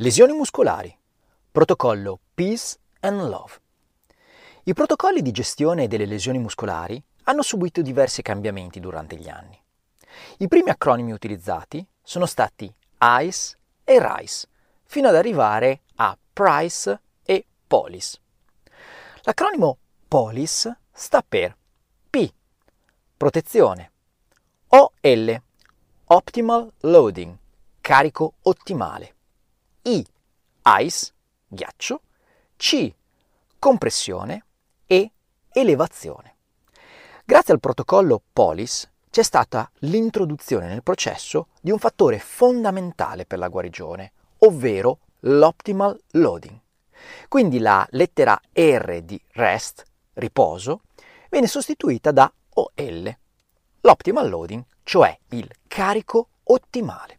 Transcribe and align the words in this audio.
Lesioni 0.00 0.34
muscolari. 0.34 0.94
Protocollo 1.50 2.20
Peace 2.34 2.76
and 3.00 3.18
Love. 3.30 3.54
I 4.64 4.74
protocolli 4.74 5.22
di 5.22 5.30
gestione 5.30 5.88
delle 5.88 6.04
lesioni 6.04 6.36
muscolari 6.36 7.02
hanno 7.22 7.40
subito 7.40 7.80
diversi 7.80 8.20
cambiamenti 8.20 8.78
durante 8.78 9.16
gli 9.16 9.30
anni. 9.30 9.58
I 10.40 10.48
primi 10.48 10.68
acronimi 10.68 11.12
utilizzati 11.12 11.82
sono 12.02 12.26
stati 12.26 12.70
ICE 13.00 13.56
e 13.84 13.98
RICE, 13.98 14.48
fino 14.84 15.08
ad 15.08 15.14
arrivare 15.14 15.80
a 15.94 16.14
PRICE 16.30 17.00
e 17.22 17.46
POLIS. 17.66 18.20
L'acronimo 19.22 19.78
POLIS 20.08 20.76
sta 20.92 21.24
per 21.26 21.56
P, 22.10 22.30
protezione, 23.16 23.92
OL, 24.68 25.42
Optimal 26.04 26.70
Loading, 26.80 27.34
carico 27.80 28.34
ottimale, 28.42 29.14
i, 29.86 30.04
ice, 30.80 31.12
ghiaccio, 31.46 32.00
C, 32.56 32.92
compressione 33.58 34.44
e 34.86 35.10
elevazione. 35.52 36.34
Grazie 37.24 37.54
al 37.54 37.60
protocollo 37.60 38.20
POLIS 38.32 38.90
c'è 39.10 39.22
stata 39.22 39.70
l'introduzione 39.80 40.66
nel 40.66 40.82
processo 40.82 41.48
di 41.60 41.70
un 41.70 41.78
fattore 41.78 42.18
fondamentale 42.18 43.26
per 43.26 43.38
la 43.38 43.48
guarigione, 43.48 44.12
ovvero 44.38 44.98
l'optimal 45.20 45.98
loading. 46.12 46.58
Quindi 47.28 47.58
la 47.58 47.86
lettera 47.90 48.38
R 48.52 49.00
di 49.02 49.20
rest, 49.32 49.84
riposo, 50.14 50.82
viene 51.30 51.46
sostituita 51.46 52.10
da 52.10 52.30
OL, 52.54 53.16
l'optimal 53.82 54.28
loading, 54.28 54.64
cioè 54.82 55.16
il 55.30 55.48
carico 55.68 56.28
ottimale. 56.44 57.18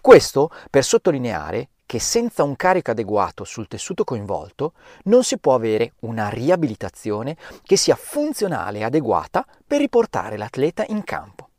Questo 0.00 0.50
per 0.70 0.84
sottolineare 0.84 1.68
che 1.92 2.00
senza 2.00 2.42
un 2.42 2.56
carico 2.56 2.92
adeguato 2.92 3.44
sul 3.44 3.68
tessuto 3.68 4.02
coinvolto 4.02 4.72
non 5.04 5.24
si 5.24 5.36
può 5.36 5.52
avere 5.52 5.92
una 6.00 6.30
riabilitazione 6.30 7.36
che 7.62 7.76
sia 7.76 7.96
funzionale 7.96 8.78
e 8.78 8.84
adeguata 8.84 9.44
per 9.66 9.80
riportare 9.80 10.38
l'atleta 10.38 10.86
in 10.88 11.04
campo. 11.04 11.50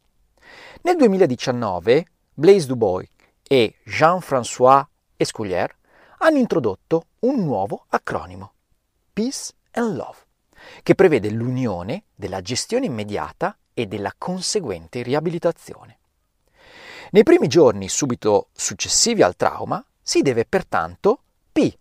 Nel 0.81 0.95
2019 0.95 2.06
Blaise 2.34 2.66
Dubois 2.66 3.08
e 3.48 3.76
Jean-François 3.86 4.84
Escoulier 5.17 5.72
hanno 6.17 6.39
introdotto 6.39 7.09
un 7.20 7.44
nuovo 7.44 7.86
acronimo, 7.89 8.54
Peace 9.14 9.54
and 9.73 9.95
Love, 9.95 10.17
che 10.81 10.95
prevede 10.95 11.30
l'unione 11.30 12.06
della 12.16 12.42
gestione 12.42 12.88
immediata 12.88 13.56
e 13.72 13.86
della 13.86 14.16
conseguente 14.17 15.04
riabilitazione. 15.04 16.00
Nei 17.11 17.22
primi 17.22 17.48
giorni 17.48 17.88
subito 17.88 18.48
successivi 18.52 19.22
al 19.22 19.36
trauma 19.36 19.86
si 20.04 20.22
deve 20.22 20.46
pertanto 20.46 21.22
P. 21.52 21.76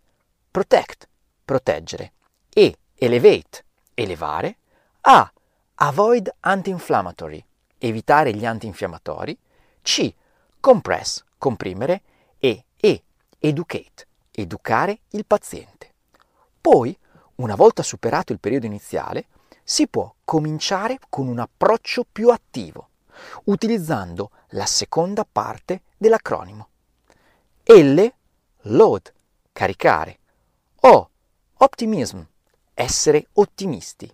Protect, 0.51 1.09
proteggere, 1.45 2.13
E. 2.49 2.77
Elevate, 2.95 3.65
elevare, 3.95 4.57
A. 5.03 5.31
Avoid 5.75 6.33
anti-inflammatory, 6.41 7.45
evitare 7.79 8.33
gli 8.33 8.47
antinfiammatori, 8.47 9.37
C. 9.83 10.15
Compress, 10.61 11.25
comprimere 11.37 12.03
e 12.39 12.65
E. 12.77 13.03
Educate, 13.41 14.07
educare 14.31 15.01
il 15.11 15.27
paziente. 15.27 15.93
Poi, 16.61 16.97
una 17.37 17.57
volta 17.57 17.83
superato 17.83 18.33
il 18.33 18.39
periodo 18.39 18.67
iniziale, 18.67 19.27
si 19.65 19.89
può 19.89 20.15
cominciare 20.25 21.01
con 21.09 21.27
un 21.27 21.41
approccio 21.41 22.07
più 22.11 22.31
attivo, 22.31 22.91
utilizzando 23.45 24.31
la 24.51 24.67
seconda 24.67 25.27
parte 25.31 25.83
dell'acronimo. 25.97 26.69
L, 27.65 28.13
load, 28.63 29.13
caricare. 29.53 30.19
O, 30.81 31.11
optimism, 31.59 32.21
essere 32.75 33.29
ottimisti. 33.35 34.13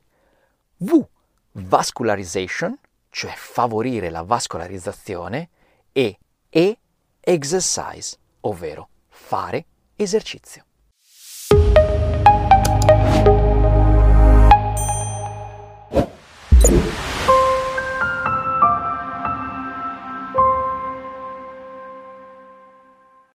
V, 0.79 1.07
vascularization, 1.53 2.79
cioè 3.09 3.33
favorire 3.35 4.11
la 4.11 4.23
vascolarizzazione. 4.23 5.49
E, 5.93 6.19
E, 6.51 6.79
exercise, 7.21 8.17
ovvero 8.41 8.89
fare 9.09 9.67
esercizio. 9.97 10.65